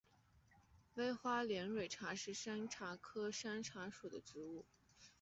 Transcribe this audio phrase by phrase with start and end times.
[0.95, 4.65] 微花连蕊茶是山茶科山茶属的植物。